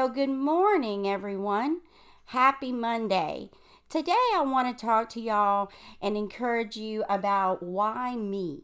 [0.00, 1.82] Well, good morning, everyone.
[2.24, 3.50] Happy Monday.
[3.90, 8.62] Today, I want to talk to y'all and encourage you about why me.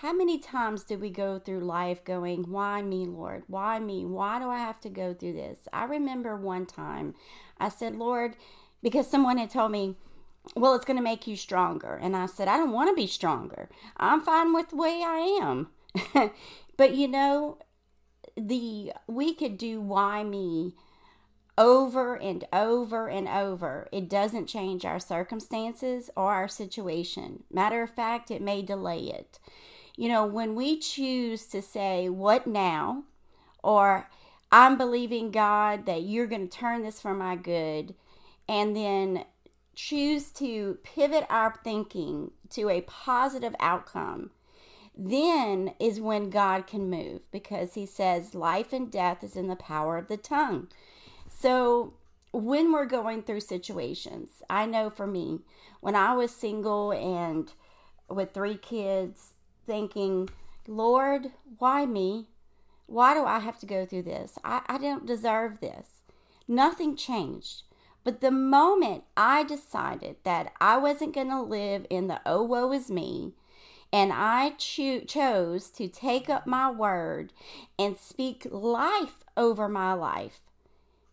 [0.00, 3.42] How many times do we go through life going, Why me, Lord?
[3.48, 4.06] Why me?
[4.06, 5.68] Why do I have to go through this?
[5.74, 7.14] I remember one time
[7.60, 8.36] I said, Lord,
[8.82, 9.96] because someone had told me,
[10.56, 11.96] Well, it's going to make you stronger.
[12.00, 13.68] And I said, I don't want to be stronger.
[13.98, 15.68] I'm fine with the way I am.
[16.78, 17.58] but you know,
[18.38, 20.74] the we could do why me
[21.56, 23.88] over and over and over.
[23.90, 27.44] It doesn't change our circumstances or our situation.
[27.50, 29.38] Matter of fact, it may delay it.
[29.96, 33.04] You know, when we choose to say, What now?
[33.62, 34.08] or
[34.50, 37.94] I'm believing God that you're going to turn this for my good,
[38.48, 39.24] and then
[39.74, 44.30] choose to pivot our thinking to a positive outcome
[44.98, 49.54] then is when God can move because he says life and death is in the
[49.54, 50.66] power of the tongue.
[51.28, 51.94] So
[52.32, 55.40] when we're going through situations, I know for me,
[55.80, 57.52] when I was single and
[58.08, 59.34] with three kids,
[59.66, 60.30] thinking,
[60.66, 62.26] Lord, why me?
[62.86, 64.38] Why do I have to go through this?
[64.42, 66.02] I, I don't deserve this.
[66.48, 67.62] Nothing changed.
[68.02, 72.72] But the moment I decided that I wasn't going to live in the oh woe
[72.72, 73.34] is me,
[73.92, 77.32] and I cho- chose to take up my word
[77.78, 80.40] and speak life over my life.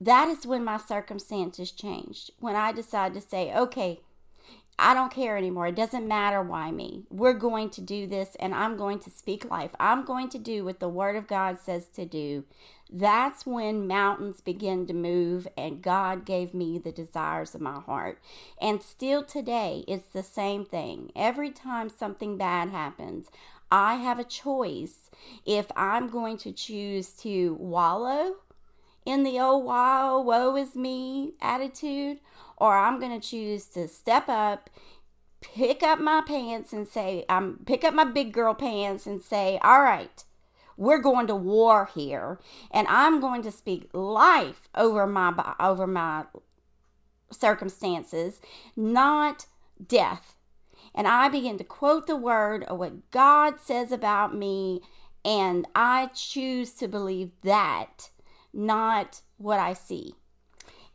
[0.00, 2.30] That is when my circumstances changed.
[2.38, 4.00] When I decided to say, okay,
[4.78, 5.68] I don't care anymore.
[5.68, 7.04] It doesn't matter why me.
[7.08, 9.70] We're going to do this and I'm going to speak life.
[9.80, 12.44] I'm going to do what the Word of God says to do.
[12.90, 18.20] That's when mountains begin to move and God gave me the desires of my heart.
[18.60, 21.10] And still today, it's the same thing.
[21.16, 23.28] Every time something bad happens,
[23.70, 25.10] I have a choice
[25.44, 28.36] if I'm going to choose to wallow
[29.04, 32.18] in the oh wow, woe is me attitude
[32.56, 34.70] or I'm going to choose to step up,
[35.40, 39.20] pick up my pants and say, I'm um, pick up my big girl pants and
[39.20, 40.24] say, all right,
[40.76, 42.38] we're going to war here
[42.70, 46.24] and I'm going to speak life over my over my
[47.30, 48.40] circumstances,
[48.76, 49.46] not
[49.84, 50.34] death.
[50.94, 54.80] And I begin to quote the word of what God says about me
[55.24, 58.10] and I choose to believe that,
[58.52, 60.14] not what I see.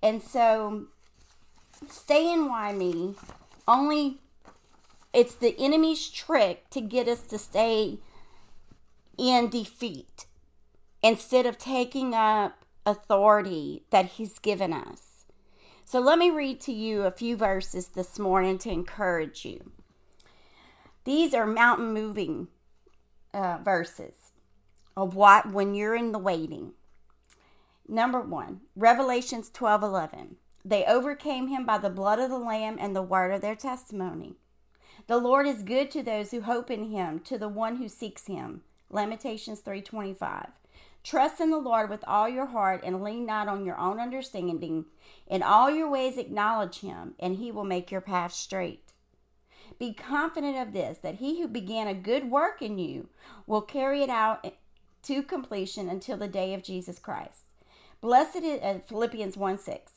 [0.02, 0.88] And so
[1.90, 3.16] stay in why me
[3.68, 4.20] only
[5.14, 8.00] it's the enemy's trick to get us to stay
[9.22, 10.26] in defeat
[11.04, 15.26] instead of taking up authority that he's given us.
[15.86, 19.72] So let me read to you a few verses this morning to encourage you.
[21.04, 22.48] These are mountain moving
[23.32, 24.32] uh, verses
[24.98, 26.72] of what when you're in the waiting.
[27.88, 30.38] Number one, Revelations 12 11.
[30.66, 34.36] They overcame him by the blood of the Lamb and the word of their testimony.
[35.06, 38.26] The Lord is good to those who hope in him, to the one who seeks
[38.26, 38.62] him.
[38.91, 40.52] Lamentations 3:25.
[41.03, 44.85] Trust in the Lord with all your heart and lean not on your own understanding.
[45.28, 48.94] In all your ways acknowledge him, and he will make your path straight.
[49.79, 53.09] Be confident of this that he who began a good work in you
[53.47, 54.53] will carry it out
[55.03, 57.46] to completion until the day of Jesus Christ.
[58.00, 59.94] Blessed is uh, Philippians 1 6.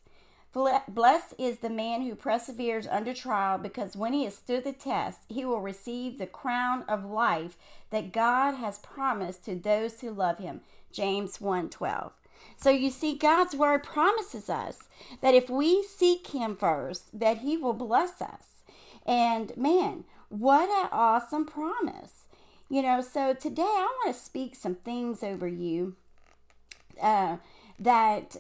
[0.55, 5.21] Blessed is the man who perseveres under trial, because when he has stood the test,
[5.29, 7.57] he will receive the crown of life
[7.91, 10.61] that God has promised to those who love him.
[10.93, 12.13] James 1:12.
[12.57, 14.89] So you see God's word promises us
[15.21, 18.63] that if we seek him first, that he will bless us.
[19.05, 22.27] And man, what an awesome promise.
[22.69, 25.97] You know, so today I want to speak some things over you
[27.01, 27.39] uh,
[27.79, 28.37] that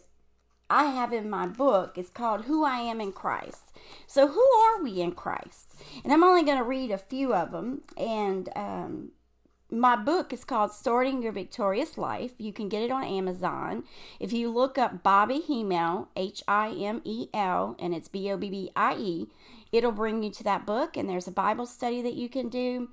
[0.74, 1.96] I have in my book.
[1.96, 3.70] It's called Who I Am in Christ.
[4.08, 5.72] So, who are we in Christ?
[6.02, 7.82] And I'm only going to read a few of them.
[7.96, 9.12] And um,
[9.70, 12.32] my book is called Starting Your Victorious Life.
[12.38, 13.84] You can get it on Amazon.
[14.18, 18.36] If you look up Bobbie Himel, H I M E L, and it's B O
[18.36, 19.26] B B I E,
[19.70, 20.96] it'll bring you to that book.
[20.96, 22.88] And there's a Bible study that you can do.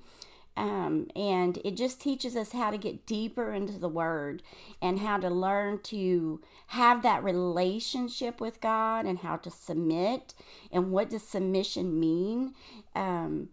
[0.54, 4.42] Um, and it just teaches us how to get deeper into the Word
[4.82, 10.34] and how to learn to have that relationship with God and how to submit
[10.70, 12.54] and what does submission mean
[12.94, 13.48] um,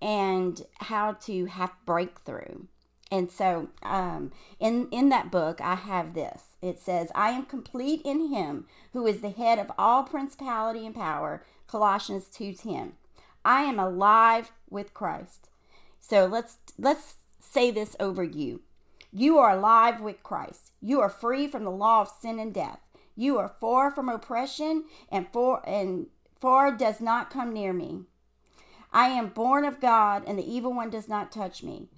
[0.00, 2.66] and how to have breakthrough.
[3.10, 6.56] And so, um, in in that book, I have this.
[6.60, 10.94] It says, "I am complete in Him who is the head of all principality and
[10.94, 12.94] power." Colossians two ten.
[13.44, 15.50] I am alive with Christ.
[16.00, 18.62] So let's let's say this over you.
[19.12, 20.72] You are alive with Christ.
[20.80, 22.80] You are free from the law of sin and death.
[23.16, 26.08] You are far from oppression, and for and
[26.38, 28.02] far does not come near me.
[28.92, 31.88] I am born of God, and the evil one does not touch me.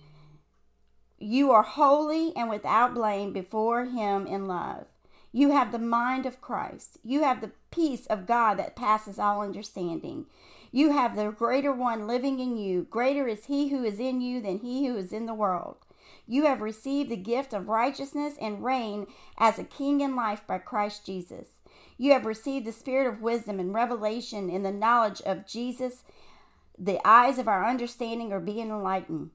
[1.18, 4.86] You are holy and without blame before him in love.
[5.32, 6.98] You have the mind of Christ.
[7.04, 10.26] You have the peace of God that passes all understanding.
[10.70, 12.86] You have the greater one living in you.
[12.90, 15.76] Greater is he who is in you than he who is in the world.
[16.26, 19.06] You have received the gift of righteousness and reign
[19.38, 21.60] as a king in life by Christ Jesus.
[21.96, 26.04] You have received the spirit of wisdom and revelation in the knowledge of Jesus.
[26.78, 29.30] The eyes of our understanding are being enlightened.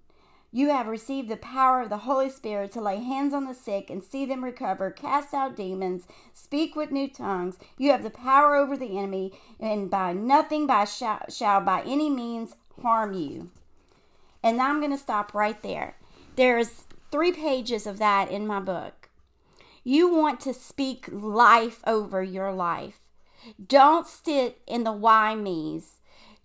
[0.55, 3.89] You have received the power of the Holy Spirit to lay hands on the sick
[3.89, 7.57] and see them recover, cast out demons, speak with new tongues.
[7.75, 12.07] You have the power over the enemy, and by nothing by shall, shall by any
[12.07, 13.49] means harm you.
[14.43, 15.95] And I'm going to stop right there.
[16.35, 19.09] There's three pages of that in my book.
[19.83, 22.99] You want to speak life over your life.
[23.65, 25.93] Don't sit in the why me's.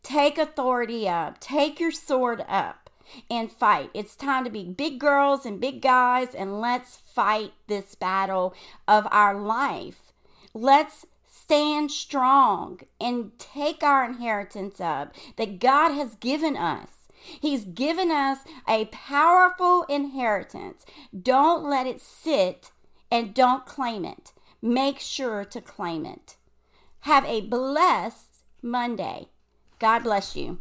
[0.03, 1.41] Take authority up.
[1.41, 2.88] Take your sword up
[3.31, 3.91] and fight.
[3.95, 8.55] It's time to be big girls and big guys, and let's fight this battle
[8.87, 10.13] of our life.
[10.55, 16.91] Let's stand strong and take our inheritance up that God has given us.
[17.21, 18.39] He's given us
[18.69, 20.85] a powerful inheritance.
[21.21, 22.71] Don't let it sit
[23.11, 24.33] and don't claim it.
[24.61, 26.37] Make sure to claim it.
[27.01, 29.29] Have a blessed Monday.
[29.79, 30.59] God bless you.